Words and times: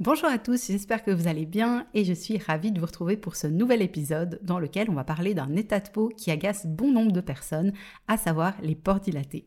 Bonjour 0.00 0.28
à 0.28 0.38
tous, 0.38 0.66
j'espère 0.66 1.04
que 1.04 1.12
vous 1.12 1.28
allez 1.28 1.46
bien 1.46 1.86
et 1.94 2.04
je 2.04 2.12
suis 2.12 2.36
ravie 2.36 2.72
de 2.72 2.80
vous 2.80 2.86
retrouver 2.86 3.16
pour 3.16 3.36
ce 3.36 3.46
nouvel 3.46 3.80
épisode 3.80 4.40
dans 4.42 4.58
lequel 4.58 4.90
on 4.90 4.94
va 4.94 5.04
parler 5.04 5.34
d'un 5.34 5.54
état 5.54 5.78
de 5.78 5.88
peau 5.88 6.08
qui 6.08 6.32
agace 6.32 6.66
bon 6.66 6.90
nombre 6.90 7.12
de 7.12 7.20
personnes, 7.20 7.72
à 8.08 8.16
savoir 8.16 8.54
les 8.60 8.74
pores 8.74 8.98
dilatés. 8.98 9.46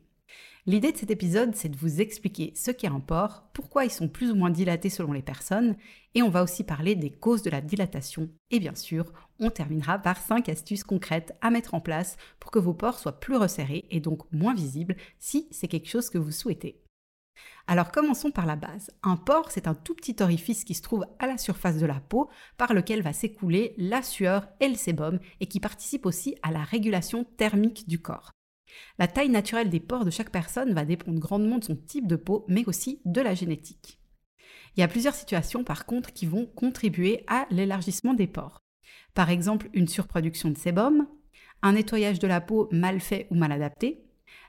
L'idée 0.66 0.94
de 0.94 0.98
cet 0.98 1.12
épisode, 1.12 1.54
c'est 1.54 1.68
de 1.68 1.76
vous 1.76 2.00
expliquer 2.00 2.54
ce 2.56 2.72
qu'est 2.72 2.88
un 2.88 3.02
pore, 3.02 3.44
pourquoi 3.52 3.84
ils 3.84 3.92
sont 3.92 4.08
plus 4.08 4.32
ou 4.32 4.36
moins 4.36 4.50
dilatés 4.50 4.90
selon 4.90 5.12
les 5.12 5.22
personnes, 5.22 5.76
et 6.16 6.24
on 6.24 6.30
va 6.30 6.44
aussi 6.44 6.64
parler 6.64 6.96
des 6.96 7.12
causes 7.12 7.42
de 7.42 7.50
la 7.50 7.60
dilatation. 7.60 8.30
Et 8.50 8.62
bien 8.62 8.76
sûr, 8.76 9.12
on 9.42 9.50
terminera 9.50 10.00
par 10.00 10.18
5 10.18 10.48
astuces 10.48 10.86
concrètes 10.86 11.36
à 11.42 11.52
mettre 11.52 11.74
en 11.74 11.82
place 11.82 12.16
pour 12.40 12.52
que 12.52 12.60
vos 12.60 12.74
pores 12.74 13.00
soient 13.00 13.20
plus 13.20 13.36
resserrés 13.36 13.84
et 13.92 14.00
donc 14.00 14.22
moins 14.32 14.54
visibles 14.54 14.96
si 15.20 15.50
c'est 15.52 15.68
quelque 15.68 15.90
chose 15.90 16.10
que 16.10 16.18
vous 16.18 16.32
souhaitez. 16.32 16.87
Alors 17.68 17.92
commençons 17.92 18.32
par 18.32 18.46
la 18.46 18.56
base. 18.56 18.92
Un 19.04 19.18
pore, 19.18 19.52
c'est 19.52 19.68
un 19.68 19.74
tout 19.74 19.94
petit 19.94 20.16
orifice 20.22 20.64
qui 20.64 20.74
se 20.74 20.82
trouve 20.82 21.06
à 21.20 21.28
la 21.28 21.38
surface 21.38 21.78
de 21.78 21.86
la 21.86 22.00
peau 22.00 22.30
par 22.58 22.74
lequel 22.74 23.02
va 23.02 23.14
s'écouler 23.14 23.74
la 23.78 24.02
sueur 24.02 24.48
et 24.60 24.70
le 24.70 24.76
sébum 24.76 25.20
et 25.40 25.48
qui 25.48 25.60
participe 25.60 26.06
aussi 26.06 26.36
à 26.44 26.52
la 26.52 26.64
régulation 26.64 27.24
thermique 27.24 27.88
du 27.88 28.00
corps. 28.00 28.32
La 29.00 29.08
taille 29.08 29.30
naturelle 29.30 29.70
des 29.70 29.80
pores 29.80 30.06
de 30.06 30.12
chaque 30.12 30.32
personne 30.32 30.74
va 30.74 30.86
dépendre 30.86 31.20
grandement 31.20 31.58
de 31.58 31.64
son 31.64 31.76
type 31.76 32.08
de 32.08 32.16
peau, 32.16 32.46
mais 32.48 32.68
aussi 32.68 33.02
de 33.06 33.22
la 33.22 33.34
génétique. 33.34 34.00
Il 34.76 34.82
y 34.82 34.84
a 34.84 34.88
plusieurs 34.88 35.16
situations 35.16 35.64
par 35.64 35.86
contre 35.86 36.14
qui 36.14 36.26
vont 36.26 36.46
contribuer 36.46 37.24
à 37.28 37.48
l'élargissement 37.50 38.14
des 38.14 38.28
pores. 38.28 38.62
Par 39.14 39.30
exemple, 39.30 39.70
une 39.74 39.88
surproduction 39.88 40.50
de 40.50 40.58
sébum, 40.58 41.08
un 41.62 41.74
nettoyage 41.74 42.20
de 42.20 42.28
la 42.28 42.42
peau 42.42 42.70
mal 42.72 43.00
fait 43.00 43.28
ou 43.32 43.36
mal 43.36 43.52
adapté, 43.52 44.04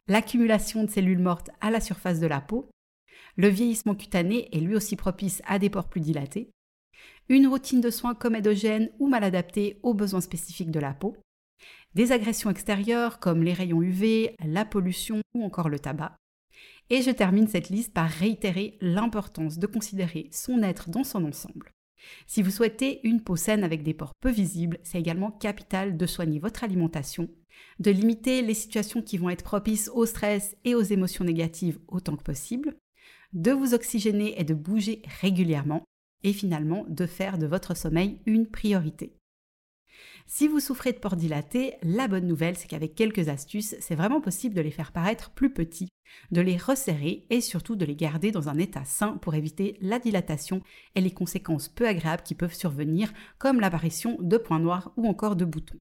l'accumulation 0.07 0.85
de 0.85 0.91
cellules 0.91 1.19
mortes 1.19 1.51
à 1.61 1.71
la 1.71 1.81
surface 1.81 2.21
de 2.21 2.27
la 2.27 2.41
peau, 2.41 2.69
le 3.39 3.49
vieillissement 3.49 3.95
cutané 3.95 4.49
est 4.53 4.61
lui 4.61 4.75
aussi 4.75 4.97
propice 4.97 5.41
à 5.47 5.61
des 5.61 5.71
pores 5.71 5.89
plus 5.89 6.01
dilatés. 6.01 6.51
Une 7.29 7.47
routine 7.47 7.81
de 7.81 7.89
soins 7.89 8.17
comédogène 8.17 8.91
ou 8.99 9.09
mal 9.09 9.23
adaptée 9.23 9.79
aux 9.85 9.95
besoins 9.95 10.21
spécifiques 10.21 10.73
de 10.73 10.81
la 10.81 10.93
peau. 10.93 11.17
Des 11.95 12.11
agressions 12.11 12.51
extérieures 12.51 13.21
comme 13.21 13.45
les 13.45 13.53
rayons 13.53 13.81
UV, 13.81 14.35
la 14.45 14.65
pollution 14.65 15.21
ou 15.35 15.45
encore 15.45 15.69
le 15.69 15.79
tabac. 15.79 16.17
Et 16.91 17.01
je 17.01 17.13
termine 17.13 17.47
cette 17.47 17.69
liste 17.69 17.95
par 17.95 18.11
réitérer 18.11 18.77
l'importance 18.81 19.59
de 19.59 19.67
considérer 19.69 20.29
son 20.33 20.65
être 20.65 20.91
dans 20.91 21.05
son 21.05 21.25
ensemble. 21.25 21.71
Si 22.27 22.43
vous 22.43 22.51
souhaitez 22.51 23.07
une 23.07 23.23
peau 23.23 23.37
saine 23.37 23.63
avec 23.63 23.85
des 23.85 23.95
pores 23.95 24.15
peu 24.21 24.31
visibles, 24.31 24.79
c'est 24.83 24.99
également 24.99 25.31
capital 25.31 25.97
de 25.97 26.07
soigner 26.07 26.41
votre 26.41 26.65
alimentation, 26.65 27.29
de 27.79 27.93
limiter 27.93 28.43
les 28.43 28.55
situations 28.55 29.03
qui 29.03 29.17
vont 29.17 29.31
être 29.31 29.45
propices 29.45 29.91
au 29.95 30.07
stress 30.07 30.57
et 30.65 30.75
aux 30.75 30.83
émotions 30.83 31.25
négatives 31.25 31.79
autant 31.87 32.17
que 32.17 32.25
possible, 32.25 32.75
de 33.33 33.53
vous 33.53 33.75
oxygéner 33.75 34.41
et 34.41 34.45
de 34.45 34.55
bouger 34.55 35.03
régulièrement, 35.21 35.85
et 36.25 36.33
finalement 36.33 36.85
de 36.89 37.07
faire 37.07 37.39
de 37.39 37.47
votre 37.47 37.77
sommeil 37.77 38.21
une 38.27 38.47
priorité. 38.47 39.15
Si 40.27 40.47
vous 40.47 40.61
souffrez 40.61 40.93
de 40.93 40.99
pores 40.99 41.17
dilatés, 41.17 41.75
la 41.83 42.07
bonne 42.07 42.27
nouvelle, 42.27 42.57
c'est 42.57 42.69
qu'avec 42.69 42.95
quelques 42.95 43.29
astuces, 43.29 43.77
c'est 43.81 43.95
vraiment 43.95 44.21
possible 44.21 44.55
de 44.55 44.61
les 44.61 44.71
faire 44.71 44.93
paraître 44.93 45.31
plus 45.31 45.53
petits, 45.53 45.89
de 46.31 46.41
les 46.41 46.57
resserrer 46.57 47.27
et 47.31 47.41
surtout 47.41 47.77
de 47.77 47.85
les 47.85 47.97
garder 47.97 48.31
dans 48.31 48.49
un 48.49 48.59
état 48.59 48.85
sain 48.85 49.17
pour 49.19 49.35
éviter 49.35 49.79
la 49.81 49.99
dilatation 49.99 50.61
et 50.95 51.01
les 51.01 51.11
conséquences 51.13 51.69
peu 51.69 51.87
agréables 51.87 52.23
qui 52.23 52.35
peuvent 52.35 52.55
survenir, 52.55 53.13
comme 53.39 53.61
l'apparition 53.61 54.19
de 54.21 54.37
points 54.37 54.61
noirs 54.61 54.93
ou 54.97 55.07
encore 55.07 55.37
de 55.37 55.45
boutons. 55.45 55.79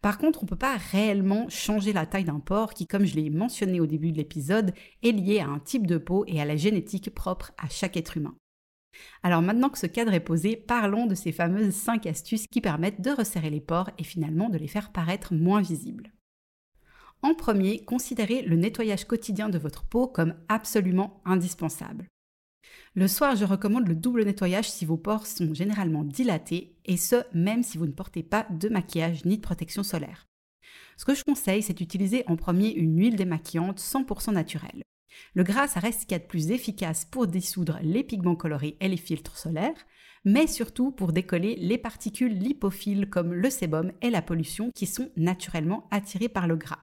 Par 0.00 0.18
contre, 0.18 0.40
on 0.42 0.46
ne 0.46 0.48
peut 0.48 0.56
pas 0.56 0.76
réellement 0.76 1.48
changer 1.48 1.92
la 1.92 2.06
taille 2.06 2.24
d'un 2.24 2.40
pore 2.40 2.74
qui, 2.74 2.86
comme 2.86 3.04
je 3.04 3.14
l'ai 3.14 3.30
mentionné 3.30 3.80
au 3.80 3.86
début 3.86 4.12
de 4.12 4.16
l'épisode, 4.16 4.74
est 5.02 5.12
lié 5.12 5.40
à 5.40 5.48
un 5.48 5.58
type 5.58 5.86
de 5.86 5.98
peau 5.98 6.24
et 6.26 6.40
à 6.40 6.44
la 6.44 6.56
génétique 6.56 7.14
propre 7.14 7.52
à 7.58 7.68
chaque 7.68 7.96
être 7.96 8.16
humain. 8.16 8.34
Alors 9.22 9.42
maintenant 9.42 9.70
que 9.70 9.78
ce 9.78 9.86
cadre 9.86 10.12
est 10.12 10.20
posé, 10.20 10.56
parlons 10.56 11.06
de 11.06 11.14
ces 11.14 11.32
fameuses 11.32 11.74
5 11.74 12.06
astuces 12.06 12.46
qui 12.46 12.60
permettent 12.60 13.00
de 13.00 13.10
resserrer 13.10 13.50
les 13.50 13.60
pores 13.60 13.90
et 13.98 14.04
finalement 14.04 14.50
de 14.50 14.58
les 14.58 14.68
faire 14.68 14.92
paraître 14.92 15.32
moins 15.32 15.62
visibles. 15.62 16.12
En 17.22 17.34
premier, 17.34 17.84
considérez 17.84 18.42
le 18.42 18.56
nettoyage 18.56 19.04
quotidien 19.04 19.48
de 19.48 19.58
votre 19.58 19.84
peau 19.84 20.08
comme 20.08 20.34
absolument 20.48 21.22
indispensable. 21.24 22.08
Le 22.94 23.08
soir, 23.08 23.36
je 23.36 23.44
recommande 23.44 23.88
le 23.88 23.94
double 23.94 24.24
nettoyage 24.24 24.70
si 24.70 24.84
vos 24.84 24.96
pores 24.96 25.26
sont 25.26 25.54
généralement 25.54 26.04
dilatés, 26.04 26.76
et 26.84 26.96
ce, 26.96 27.24
même 27.32 27.62
si 27.62 27.78
vous 27.78 27.86
ne 27.86 27.92
portez 27.92 28.22
pas 28.22 28.46
de 28.50 28.68
maquillage 28.68 29.24
ni 29.24 29.36
de 29.36 29.42
protection 29.42 29.82
solaire. 29.82 30.26
Ce 30.96 31.04
que 31.04 31.14
je 31.14 31.24
conseille, 31.24 31.62
c'est 31.62 31.72
d'utiliser 31.72 32.24
en 32.26 32.36
premier 32.36 32.72
une 32.72 32.98
huile 32.98 33.16
démaquillante 33.16 33.80
100% 33.80 34.32
naturelle. 34.32 34.82
Le 35.34 35.42
gras, 35.42 35.68
ça 35.68 35.80
reste 35.80 36.00
ce 36.00 36.06
qu'il 36.06 36.12
y 36.12 36.20
a 36.20 36.22
de 36.22 36.28
plus 36.28 36.50
efficace 36.50 37.04
pour 37.04 37.26
dissoudre 37.26 37.78
les 37.82 38.04
pigments 38.04 38.36
colorés 38.36 38.76
et 38.80 38.88
les 38.88 38.96
filtres 38.96 39.38
solaires, 39.38 39.86
mais 40.24 40.46
surtout 40.46 40.92
pour 40.92 41.12
décoller 41.12 41.56
les 41.56 41.78
particules 41.78 42.34
lipophiles 42.34 43.08
comme 43.08 43.32
le 43.32 43.50
sébum 43.50 43.92
et 44.02 44.10
la 44.10 44.22
pollution 44.22 44.70
qui 44.74 44.86
sont 44.86 45.10
naturellement 45.16 45.88
attirées 45.90 46.28
par 46.28 46.46
le 46.46 46.56
gras. 46.56 46.82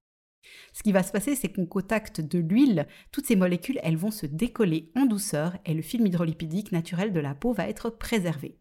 Ce 0.73 0.83
qui 0.83 0.91
va 0.91 1.03
se 1.03 1.11
passer, 1.11 1.35
c'est 1.35 1.51
qu'au 1.51 1.65
contact 1.65 2.21
de 2.21 2.39
l'huile, 2.39 2.87
toutes 3.11 3.25
ces 3.25 3.35
molécules, 3.35 3.79
elles 3.83 3.97
vont 3.97 4.11
se 4.11 4.25
décoller 4.25 4.91
en 4.95 5.05
douceur 5.05 5.57
et 5.65 5.73
le 5.73 5.81
film 5.81 6.05
hydrolipidique 6.05 6.71
naturel 6.71 7.11
de 7.11 7.19
la 7.19 7.35
peau 7.35 7.53
va 7.53 7.67
être 7.67 7.89
préservé. 7.89 8.57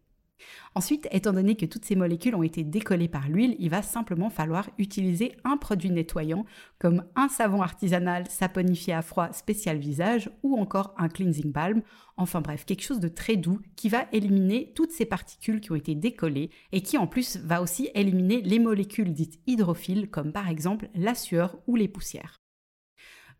Ensuite, 0.75 1.07
étant 1.11 1.33
donné 1.33 1.55
que 1.55 1.65
toutes 1.65 1.85
ces 1.85 1.95
molécules 1.95 2.35
ont 2.35 2.43
été 2.43 2.63
décollées 2.63 3.07
par 3.07 3.29
l'huile, 3.29 3.55
il 3.59 3.69
va 3.69 3.81
simplement 3.81 4.29
falloir 4.29 4.69
utiliser 4.77 5.33
un 5.43 5.57
produit 5.57 5.91
nettoyant 5.91 6.45
comme 6.79 7.03
un 7.15 7.27
savon 7.27 7.61
artisanal 7.61 8.25
saponifié 8.29 8.93
à 8.93 9.01
froid 9.01 9.31
spécial 9.33 9.77
visage 9.77 10.29
ou 10.43 10.59
encore 10.59 10.93
un 10.97 11.09
cleansing 11.09 11.51
balm. 11.51 11.81
Enfin 12.17 12.41
bref, 12.41 12.65
quelque 12.65 12.83
chose 12.83 12.99
de 12.99 13.07
très 13.07 13.35
doux 13.35 13.59
qui 13.75 13.89
va 13.89 14.05
éliminer 14.11 14.73
toutes 14.75 14.91
ces 14.91 15.05
particules 15.05 15.61
qui 15.61 15.71
ont 15.71 15.75
été 15.75 15.95
décollées 15.95 16.49
et 16.71 16.81
qui 16.81 16.97
en 16.97 17.07
plus 17.07 17.37
va 17.37 17.61
aussi 17.61 17.89
éliminer 17.95 18.41
les 18.41 18.59
molécules 18.59 19.13
dites 19.13 19.39
hydrophiles 19.47 20.09
comme 20.09 20.31
par 20.31 20.49
exemple 20.49 20.89
la 20.95 21.15
sueur 21.15 21.57
ou 21.67 21.75
les 21.75 21.87
poussières. 21.87 22.39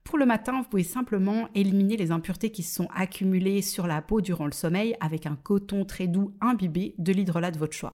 Pour 0.10 0.18
le 0.18 0.26
matin, 0.26 0.60
vous 0.60 0.68
pouvez 0.68 0.82
simplement 0.82 1.50
éliminer 1.54 1.96
les 1.96 2.10
impuretés 2.10 2.50
qui 2.50 2.64
se 2.64 2.74
sont 2.74 2.88
accumulées 2.96 3.62
sur 3.62 3.86
la 3.86 4.02
peau 4.02 4.22
durant 4.22 4.48
le 4.48 4.52
sommeil 4.52 4.96
avec 5.00 5.28
un 5.28 5.36
coton 5.36 5.86
très 5.86 6.08
doux 6.08 6.34
imbibé 6.42 6.96
de 6.98 7.14
l'hydrolat 7.14 7.52
de 7.52 7.60
votre 7.60 7.76
choix. 7.76 7.92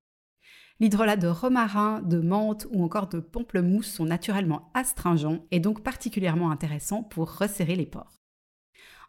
L'hydrolat 0.80 1.18
de 1.18 1.28
romarin, 1.28 2.02
de 2.02 2.22
menthe 2.22 2.68
ou 2.72 2.86
encore 2.86 3.10
de 3.10 3.20
pamplemousse 3.20 3.92
sont 3.92 4.06
naturellement 4.06 4.72
astringents 4.74 5.46
et 5.52 5.60
donc 5.60 5.84
particulièrement 5.84 6.52
intéressants 6.52 7.04
pour 7.04 7.38
resserrer 7.38 7.76
les 7.76 7.86
pores. 7.86 8.16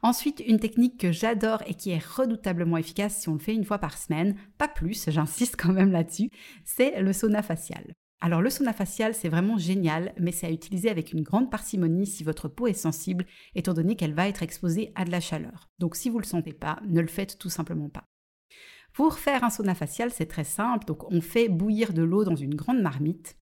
Ensuite, 0.03 0.43
une 0.45 0.59
technique 0.59 0.99
que 0.99 1.13
j'adore 1.13 1.63
et 1.69 1.75
qui 1.75 1.91
est 1.91 2.05
redoutablement 2.05 2.77
efficace 2.77 3.21
si 3.21 3.29
on 3.29 3.35
le 3.35 3.39
fait 3.39 3.55
une 3.55 3.65
fois 3.65 3.79
par 3.79 3.99
semaine, 3.99 4.35
pas 4.59 4.67
plus, 4.67 5.09
j'insiste 5.11 5.55
quand 5.57 5.73
même 5.73 5.93
là-dessus, 5.93 6.31
c'est 6.65 7.01
le 7.01 7.13
sauna 7.13 7.45
facial. 7.45 7.85
Alors 8.21 8.41
le 8.41 8.49
sauna 8.51 8.73
facial, 8.73 9.15
c'est 9.15 9.29
vraiment 9.29 9.59
génial, 9.59 10.15
mais 10.19 10.33
c'est 10.33 10.47
à 10.47 10.51
utiliser 10.51 10.89
avec 10.89 11.13
une 11.13 11.23
grande 11.23 11.51
parcimonie 11.51 12.07
si 12.07 12.25
votre 12.25 12.49
peau 12.49 12.67
est 12.67 12.73
sensible, 12.73 13.27
étant 13.55 13.75
donné 13.75 13.95
qu'elle 13.95 14.15
va 14.15 14.27
être 14.27 14.43
exposée 14.43 14.93
à 14.95 15.05
de 15.05 15.11
la 15.11 15.21
chaleur. 15.21 15.71
Donc 15.79 15.97
si 15.97 16.09
vous 16.09 16.17
ne 16.17 16.23
le 16.23 16.27
sentez 16.27 16.55
pas, 16.55 16.81
ne 16.87 17.01
le 17.01 17.09
faites 17.09 17.39
tout 17.39 17.51
simplement 17.51 17.91
pas. 17.91 18.05
Pour 18.95 19.19
faire 19.19 19.45
un 19.45 19.51
sauna 19.51 19.75
facial, 19.75 20.11
c'est 20.11 20.27
très 20.27 20.45
simple. 20.45 20.87
Donc 20.87 21.13
on 21.13 21.21
fait 21.21 21.51
bouillir 21.51 21.93
de 21.93 22.03
l'eau 22.03 22.25
dans 22.25 22.35
une 22.35 22.55
grande 22.55 22.81
marmite. 22.81 23.37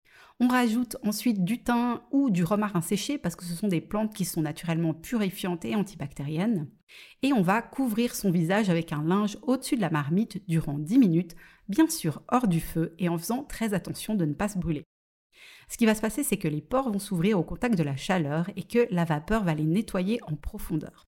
On 0.43 0.49
rajoute 0.49 0.97
ensuite 1.05 1.45
du 1.45 1.63
thym 1.63 2.01
ou 2.13 2.31
du 2.31 2.45
romarin 2.45 2.81
séché 2.81 3.19
parce 3.19 3.37
que 3.37 3.45
ce 3.45 3.55
sont 3.55 3.69
des 3.69 3.83
plantes 3.83 4.15
qui 4.15 4.25
sont 4.25 4.41
naturellement 4.41 4.95
purifiantes 4.95 5.67
et 5.67 5.75
antibactériennes. 5.75 6.71
Et 7.23 7.35
on 7.35 7.43
va 7.43 7.61
couvrir 7.61 8.15
son 8.15 8.31
visage 8.31 8.71
avec 8.71 8.95
un 8.95 9.05
linge 9.05 9.37
au-dessus 9.43 9.77
de 9.77 9.83
la 9.83 9.91
marmite 9.91 10.43
durant 10.49 10.79
10 10.79 10.99
minutes, 10.99 11.37
bien 11.69 11.91
sûr 11.91 12.23
hors 12.29 12.49
du 12.49 12.61
feu 12.61 12.95
et 12.99 13.11
en 13.11 13.19
faisant 13.19 13.45
très 13.45 13.75
attention 13.75 14.15
de 14.15 14.25
ne 14.25 14.33
pas 14.33 14.49
se 14.49 14.59
brûler. 14.59 14.85
Ce 15.69 15.77
qui 15.77 15.85
va 15.85 15.95
se 15.95 16.01
passer, 16.01 16.25
c'est 16.25 16.39
que 16.39 16.49
les 16.49 16.63
pores 16.63 16.91
vont 16.91 16.99
s'ouvrir 16.99 17.39
au 17.39 17.45
contact 17.45 17.77
de 17.77 17.83
la 17.83 17.97
chaleur 17.97 18.49
et 18.57 18.63
que 18.63 18.89
la 18.91 19.05
vapeur 19.05 19.45
va 19.45 19.55
les 19.55 19.67
nettoyer 19.67 20.21
en 20.27 20.37
profondeur. 20.37 21.10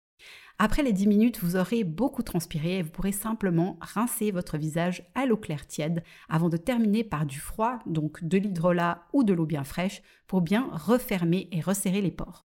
Après 0.63 0.83
les 0.83 0.93
10 0.93 1.07
minutes, 1.07 1.39
vous 1.39 1.55
aurez 1.55 1.83
beaucoup 1.83 2.21
transpiré 2.21 2.77
et 2.77 2.81
vous 2.83 2.91
pourrez 2.91 3.11
simplement 3.11 3.79
rincer 3.81 4.29
votre 4.29 4.59
visage 4.59 5.01
à 5.15 5.25
l'eau 5.25 5.35
claire 5.35 5.65
tiède 5.65 6.03
avant 6.29 6.49
de 6.49 6.57
terminer 6.57 7.03
par 7.03 7.25
du 7.25 7.39
froid, 7.39 7.79
donc 7.87 8.23
de 8.23 8.37
l'hydrolat 8.37 9.07
ou 9.11 9.23
de 9.23 9.33
l'eau 9.33 9.47
bien 9.47 9.63
fraîche, 9.63 10.03
pour 10.27 10.41
bien 10.41 10.69
refermer 10.71 11.49
et 11.51 11.61
resserrer 11.61 11.99
les 11.99 12.11
pores. 12.11 12.45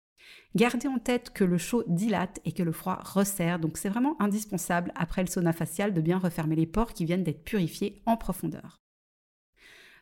Gardez 0.54 0.86
en 0.86 1.00
tête 1.00 1.30
que 1.30 1.42
le 1.42 1.58
chaud 1.58 1.82
dilate 1.88 2.38
et 2.44 2.52
que 2.52 2.62
le 2.62 2.70
froid 2.70 3.00
resserre, 3.02 3.58
donc 3.58 3.76
c'est 3.76 3.88
vraiment 3.88 4.14
indispensable 4.22 4.92
après 4.94 5.22
le 5.22 5.28
sauna 5.28 5.52
facial 5.52 5.92
de 5.92 6.00
bien 6.00 6.18
refermer 6.18 6.54
les 6.54 6.66
pores 6.66 6.92
qui 6.92 7.06
viennent 7.06 7.24
d'être 7.24 7.42
purifiés 7.42 8.02
en 8.06 8.16
profondeur. 8.16 8.82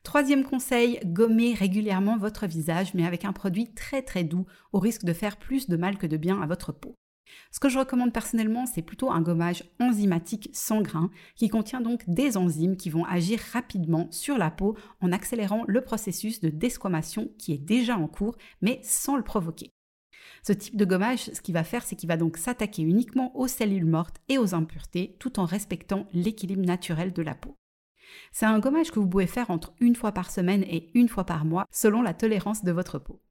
Troisième 0.02 0.44
conseil, 0.44 1.00
gommez 1.06 1.54
régulièrement 1.54 2.18
votre 2.18 2.46
visage 2.46 2.92
mais 2.92 3.06
avec 3.06 3.24
un 3.24 3.32
produit 3.32 3.72
très 3.72 4.02
très 4.02 4.24
doux 4.24 4.44
au 4.74 4.78
risque 4.78 5.04
de 5.04 5.14
faire 5.14 5.38
plus 5.38 5.70
de 5.70 5.78
mal 5.78 5.96
que 5.96 6.06
de 6.06 6.18
bien 6.18 6.42
à 6.42 6.46
votre 6.46 6.70
peau. 6.70 6.94
Ce 7.50 7.60
que 7.60 7.68
je 7.68 7.78
recommande 7.78 8.12
personnellement, 8.12 8.66
c'est 8.66 8.82
plutôt 8.82 9.10
un 9.10 9.20
gommage 9.20 9.64
enzymatique 9.80 10.50
sans 10.52 10.82
grain 10.82 11.10
qui 11.36 11.48
contient 11.48 11.80
donc 11.80 12.02
des 12.08 12.36
enzymes 12.36 12.76
qui 12.76 12.90
vont 12.90 13.04
agir 13.04 13.38
rapidement 13.52 14.08
sur 14.10 14.38
la 14.38 14.50
peau 14.50 14.76
en 15.00 15.12
accélérant 15.12 15.64
le 15.66 15.80
processus 15.80 16.40
de 16.40 16.48
desquamation 16.48 17.30
qui 17.38 17.52
est 17.52 17.58
déjà 17.58 17.96
en 17.96 18.08
cours 18.08 18.36
mais 18.60 18.80
sans 18.82 19.16
le 19.16 19.22
provoquer. 19.22 19.70
Ce 20.42 20.52
type 20.52 20.76
de 20.76 20.84
gommage, 20.84 21.30
ce 21.32 21.40
qu'il 21.40 21.54
va 21.54 21.64
faire, 21.64 21.84
c'est 21.84 21.96
qu'il 21.96 22.08
va 22.08 22.16
donc 22.16 22.36
s'attaquer 22.36 22.82
uniquement 22.82 23.36
aux 23.36 23.48
cellules 23.48 23.86
mortes 23.86 24.16
et 24.28 24.36
aux 24.36 24.54
impuretés 24.54 25.16
tout 25.18 25.40
en 25.40 25.44
respectant 25.44 26.06
l'équilibre 26.12 26.64
naturel 26.64 27.12
de 27.12 27.22
la 27.22 27.34
peau. 27.34 27.56
C'est 28.32 28.46
un 28.46 28.58
gommage 28.58 28.90
que 28.90 28.98
vous 28.98 29.08
pouvez 29.08 29.26
faire 29.26 29.50
entre 29.50 29.72
une 29.80 29.96
fois 29.96 30.12
par 30.12 30.30
semaine 30.30 30.64
et 30.64 30.90
une 30.94 31.08
fois 31.08 31.24
par 31.24 31.44
mois 31.44 31.66
selon 31.70 32.02
la 32.02 32.14
tolérance 32.14 32.64
de 32.64 32.72
votre 32.72 32.98
peau. 32.98 33.22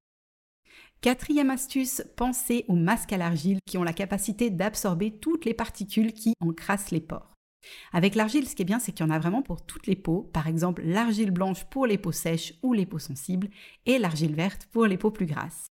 Quatrième 1.04 1.50
astuce, 1.50 2.02
pensez 2.16 2.64
aux 2.70 2.78
masques 2.78 3.12
à 3.12 3.18
l'argile 3.18 3.60
qui 3.66 3.78
ont 3.78 3.84
la 3.84 3.92
capacité 3.92 4.50
d'absorber 4.50 5.12
toutes 5.12 5.44
les 5.44 5.54
particules 5.54 6.14
qui 6.14 6.34
encrassent 6.40 6.92
les 6.92 7.02
pores. 7.02 7.34
Avec 7.92 8.16
l'argile, 8.16 8.48
ce 8.48 8.56
qui 8.56 8.62
est 8.62 8.66
bien, 8.66 8.80
c'est 8.80 8.94
qu'il 8.94 9.06
y 9.06 9.10
en 9.10 9.14
a 9.14 9.20
vraiment 9.20 9.42
pour 9.42 9.66
toutes 9.66 9.86
les 9.86 9.98
peaux, 9.98 10.30
par 10.32 10.48
exemple 10.48 10.82
l'argile 10.86 11.32
blanche 11.32 11.66
pour 11.66 11.88
les 11.88 11.98
peaux 11.98 12.14
sèches 12.14 12.54
ou 12.64 12.72
les 12.72 12.86
peaux 12.86 13.00
sensibles, 13.00 13.50
et 13.86 13.98
l'argile 13.98 14.34
verte 14.34 14.70
pour 14.72 14.86
les 14.86 14.98
peaux 14.98 15.12
plus 15.12 15.26
grasses. 15.26 15.68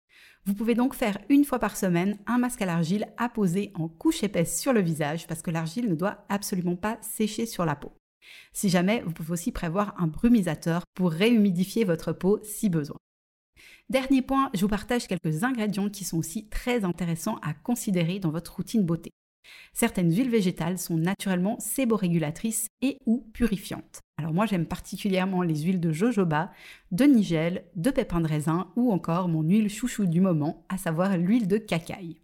Vous 0.45 0.55
pouvez 0.55 0.77
donc 0.77 0.95
faire 0.95 1.19
une 1.29 1.45
fois 1.45 1.59
par 1.59 1.77
semaine 1.77 2.17
un 2.29 2.39
masque 2.39 2.63
à 2.63 2.67
l'argile 2.67 3.09
à 3.17 3.29
poser 3.29 3.73
en 3.75 3.89
couche 3.89 4.23
épaisse 4.23 4.61
sur 4.61 4.73
le 4.73 4.81
visage 4.81 5.27
parce 5.27 5.43
que 5.43 5.51
l'argile 5.51 5.91
ne 5.91 5.97
doit 5.97 6.25
absolument 6.29 6.77
pas 6.77 6.99
sécher 7.01 7.47
sur 7.47 7.65
la 7.65 7.75
peau. 7.75 7.91
Si 8.53 8.69
jamais, 8.69 9.03
vous 9.05 9.13
pouvez 9.13 9.33
aussi 9.33 9.51
prévoir 9.51 10.01
un 10.01 10.07
brumisateur 10.07 10.85
pour 10.95 11.11
réhumidifier 11.11 11.83
votre 11.83 12.13
peau 12.13 12.39
si 12.45 12.69
besoin. 12.69 12.97
Dernier 13.89 14.21
point, 14.21 14.51
je 14.53 14.63
vous 14.63 14.69
partage 14.69 15.07
quelques 15.07 15.45
ingrédients 15.45 15.89
qui 15.89 16.03
sont 16.05 16.19
aussi 16.19 16.49
très 16.49 16.85
intéressants 16.85 17.39
à 17.41 17.55
considérer 17.55 18.19
dans 18.19 18.31
votre 18.31 18.57
routine 18.57 18.85
beauté. 18.85 19.13
Certaines 19.73 20.13
huiles 20.13 20.29
végétales 20.29 20.77
sont 20.77 20.97
naturellement 20.97 21.61
séborégulatrices 21.61 22.67
et 22.83 22.99
ou 23.07 23.31
purifiantes. 23.33 24.01
Alors 24.19 24.35
moi 24.35 24.45
j'aime 24.47 24.67
particulièrement 24.67 25.43
les 25.43 25.63
huiles 25.63 25.79
de 25.79 25.93
jojoba, 25.93 26.51
de 26.91 27.05
nigel, 27.05 27.65
de 27.77 27.93
pépins 27.93 28.21
de 28.21 28.27
raisin 28.27 28.73
ou 28.75 28.91
encore 28.91 29.29
mon 29.29 29.43
huile 29.43 29.71
chouchou 29.71 30.07
du 30.07 30.21
moment, 30.21 30.67
à 30.69 30.79
savoir 30.79 31.17
l'huile 31.17 31.47
de 31.47 31.59
cacaille. 31.59 32.21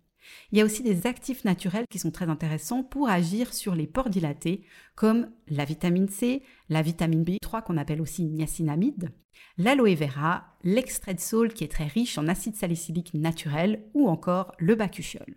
Il 0.50 0.58
y 0.58 0.60
a 0.60 0.64
aussi 0.64 0.82
des 0.82 1.06
actifs 1.06 1.44
naturels 1.44 1.86
qui 1.90 1.98
sont 1.98 2.10
très 2.10 2.28
intéressants 2.28 2.82
pour 2.82 3.08
agir 3.08 3.52
sur 3.54 3.74
les 3.74 3.86
pores 3.86 4.10
dilatés, 4.10 4.64
comme 4.94 5.30
la 5.48 5.64
vitamine 5.64 6.08
C, 6.08 6.42
la 6.68 6.82
vitamine 6.82 7.24
B3 7.24 7.62
qu'on 7.62 7.76
appelle 7.76 8.00
aussi 8.00 8.24
niacinamide, 8.24 9.10
l'aloe 9.58 9.94
vera, 9.94 10.56
l'extrait 10.62 11.14
de 11.14 11.20
saule 11.20 11.52
qui 11.52 11.64
est 11.64 11.72
très 11.72 11.86
riche 11.86 12.18
en 12.18 12.28
acide 12.28 12.56
salicylique 12.56 13.14
naturel 13.14 13.84
ou 13.94 14.08
encore 14.08 14.52
le 14.58 14.74
bacuchiol. 14.74 15.36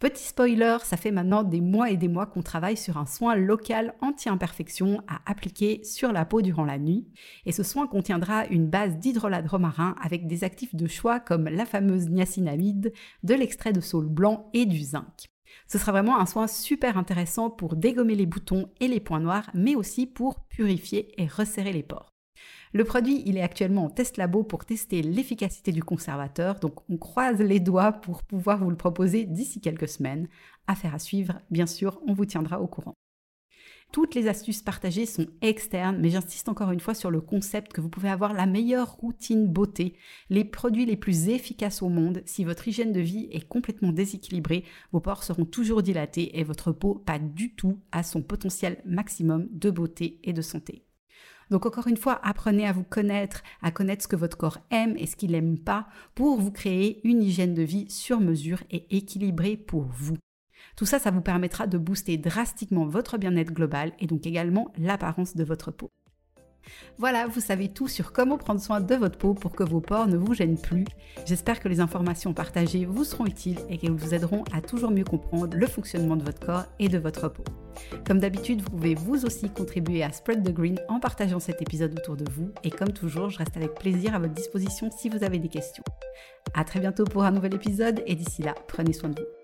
Petit 0.00 0.28
spoiler, 0.28 0.78
ça 0.82 0.96
fait 0.96 1.10
maintenant 1.10 1.42
des 1.42 1.60
mois 1.60 1.90
et 1.90 1.98
des 1.98 2.08
mois 2.08 2.24
qu'on 2.24 2.40
travaille 2.40 2.78
sur 2.78 2.96
un 2.96 3.04
soin 3.04 3.34
local 3.34 3.94
anti-imperfection 4.00 5.02
à 5.06 5.20
appliquer 5.30 5.84
sur 5.84 6.10
la 6.10 6.24
peau 6.24 6.40
durant 6.40 6.64
la 6.64 6.78
nuit. 6.78 7.06
Et 7.44 7.52
ce 7.52 7.62
soin 7.62 7.86
contiendra 7.86 8.46
une 8.46 8.66
base 8.66 8.96
d'hydrolat 8.96 9.42
romarin 9.46 9.94
avec 10.02 10.26
des 10.26 10.42
actifs 10.42 10.74
de 10.74 10.86
choix 10.86 11.20
comme 11.20 11.44
la 11.44 11.66
fameuse 11.66 12.08
niacinamide, 12.08 12.94
de 13.24 13.34
l'extrait 13.34 13.74
de 13.74 13.82
saule 13.82 14.08
blanc 14.08 14.48
et 14.54 14.64
du 14.64 14.78
zinc. 14.78 15.26
Ce 15.68 15.76
sera 15.76 15.92
vraiment 15.92 16.18
un 16.18 16.24
soin 16.24 16.46
super 16.46 16.96
intéressant 16.96 17.50
pour 17.50 17.76
dégommer 17.76 18.14
les 18.14 18.24
boutons 18.24 18.70
et 18.80 18.88
les 18.88 19.00
points 19.00 19.20
noirs, 19.20 19.50
mais 19.52 19.74
aussi 19.74 20.06
pour 20.06 20.46
purifier 20.46 21.12
et 21.20 21.26
resserrer 21.26 21.74
les 21.74 21.82
pores. 21.82 22.09
Le 22.72 22.84
produit, 22.84 23.22
il 23.26 23.36
est 23.36 23.42
actuellement 23.42 23.86
en 23.86 23.90
test 23.90 24.16
labo 24.16 24.44
pour 24.44 24.64
tester 24.64 25.02
l'efficacité 25.02 25.72
du 25.72 25.82
conservateur, 25.82 26.60
donc 26.60 26.88
on 26.88 26.96
croise 26.96 27.40
les 27.40 27.58
doigts 27.58 27.92
pour 27.92 28.22
pouvoir 28.22 28.62
vous 28.62 28.70
le 28.70 28.76
proposer 28.76 29.24
d'ici 29.24 29.60
quelques 29.60 29.88
semaines. 29.88 30.28
Affaire 30.68 30.94
à 30.94 31.00
suivre, 31.00 31.40
bien 31.50 31.66
sûr, 31.66 32.00
on 32.06 32.12
vous 32.12 32.26
tiendra 32.26 32.60
au 32.60 32.68
courant. 32.68 32.94
Toutes 33.92 34.14
les 34.14 34.28
astuces 34.28 34.62
partagées 34.62 35.04
sont 35.04 35.26
externes, 35.42 35.98
mais 36.00 36.10
j'insiste 36.10 36.48
encore 36.48 36.70
une 36.70 36.78
fois 36.78 36.94
sur 36.94 37.10
le 37.10 37.20
concept 37.20 37.72
que 37.72 37.80
vous 37.80 37.88
pouvez 37.88 38.08
avoir 38.08 38.32
la 38.34 38.46
meilleure 38.46 38.92
routine 38.92 39.48
beauté, 39.48 39.96
les 40.28 40.44
produits 40.44 40.86
les 40.86 40.96
plus 40.96 41.28
efficaces 41.28 41.82
au 41.82 41.88
monde. 41.88 42.22
Si 42.24 42.44
votre 42.44 42.68
hygiène 42.68 42.92
de 42.92 43.00
vie 43.00 43.28
est 43.32 43.48
complètement 43.48 43.90
déséquilibrée, 43.90 44.64
vos 44.92 45.00
pores 45.00 45.24
seront 45.24 45.44
toujours 45.44 45.82
dilatés 45.82 46.38
et 46.38 46.44
votre 46.44 46.70
peau 46.70 46.94
pas 46.94 47.18
du 47.18 47.56
tout 47.56 47.80
à 47.90 48.04
son 48.04 48.22
potentiel 48.22 48.80
maximum 48.84 49.48
de 49.50 49.70
beauté 49.70 50.20
et 50.22 50.32
de 50.32 50.42
santé. 50.42 50.84
Donc 51.50 51.66
encore 51.66 51.88
une 51.88 51.96
fois, 51.96 52.20
apprenez 52.22 52.66
à 52.66 52.72
vous 52.72 52.84
connaître, 52.84 53.42
à 53.62 53.70
connaître 53.70 54.04
ce 54.04 54.08
que 54.08 54.16
votre 54.16 54.36
corps 54.36 54.58
aime 54.70 54.96
et 54.96 55.06
ce 55.06 55.16
qu'il 55.16 55.32
n'aime 55.32 55.58
pas 55.58 55.88
pour 56.14 56.40
vous 56.40 56.52
créer 56.52 57.00
une 57.04 57.22
hygiène 57.22 57.54
de 57.54 57.62
vie 57.62 57.90
sur 57.90 58.20
mesure 58.20 58.62
et 58.70 58.96
équilibrée 58.96 59.56
pour 59.56 59.84
vous. 59.84 60.16
Tout 60.76 60.86
ça, 60.86 60.98
ça 60.98 61.10
vous 61.10 61.20
permettra 61.20 61.66
de 61.66 61.78
booster 61.78 62.16
drastiquement 62.16 62.86
votre 62.86 63.18
bien-être 63.18 63.52
global 63.52 63.92
et 63.98 64.06
donc 64.06 64.26
également 64.26 64.72
l'apparence 64.78 65.36
de 65.36 65.44
votre 65.44 65.70
peau. 65.70 65.90
Voilà, 66.98 67.26
vous 67.26 67.40
savez 67.40 67.68
tout 67.68 67.88
sur 67.88 68.12
comment 68.12 68.38
prendre 68.38 68.60
soin 68.60 68.80
de 68.80 68.94
votre 68.94 69.18
peau 69.18 69.34
pour 69.34 69.52
que 69.52 69.64
vos 69.64 69.80
pores 69.80 70.06
ne 70.06 70.16
vous 70.16 70.34
gênent 70.34 70.60
plus. 70.60 70.84
J'espère 71.26 71.60
que 71.60 71.68
les 71.68 71.80
informations 71.80 72.34
partagées 72.34 72.84
vous 72.84 73.04
seront 73.04 73.26
utiles 73.26 73.58
et 73.68 73.78
qu'elles 73.78 73.92
vous 73.92 74.14
aideront 74.14 74.44
à 74.52 74.60
toujours 74.60 74.90
mieux 74.90 75.04
comprendre 75.04 75.56
le 75.56 75.66
fonctionnement 75.66 76.16
de 76.16 76.24
votre 76.24 76.44
corps 76.44 76.66
et 76.78 76.88
de 76.88 76.98
votre 76.98 77.28
peau. 77.28 77.44
Comme 78.06 78.18
d'habitude, 78.18 78.62
vous 78.62 78.70
pouvez 78.70 78.94
vous 78.94 79.24
aussi 79.24 79.50
contribuer 79.50 80.02
à 80.02 80.12
Spread 80.12 80.42
the 80.42 80.52
Green 80.52 80.78
en 80.88 81.00
partageant 81.00 81.40
cet 81.40 81.62
épisode 81.62 81.98
autour 81.98 82.16
de 82.16 82.30
vous 82.30 82.50
et 82.64 82.70
comme 82.70 82.92
toujours, 82.92 83.30
je 83.30 83.38
reste 83.38 83.56
avec 83.56 83.74
plaisir 83.74 84.14
à 84.14 84.18
votre 84.18 84.34
disposition 84.34 84.90
si 84.90 85.08
vous 85.08 85.24
avez 85.24 85.38
des 85.38 85.48
questions. 85.48 85.84
À 86.54 86.64
très 86.64 86.80
bientôt 86.80 87.04
pour 87.04 87.24
un 87.24 87.30
nouvel 87.30 87.54
épisode 87.54 88.02
et 88.06 88.14
d'ici 88.14 88.42
là, 88.42 88.54
prenez 88.68 88.92
soin 88.92 89.10
de 89.10 89.20
vous. 89.20 89.39